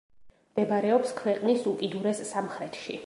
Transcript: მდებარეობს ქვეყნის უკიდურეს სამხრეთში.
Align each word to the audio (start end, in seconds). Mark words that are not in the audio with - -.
მდებარეობს 0.53 1.13
ქვეყნის 1.19 1.67
უკიდურეს 1.73 2.23
სამხრეთში. 2.31 2.99